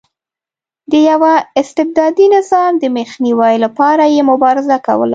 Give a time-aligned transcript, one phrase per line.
[0.91, 5.09] د یوه استبدادي نظام د مخنیوي لپاره یې مبارزه کوله.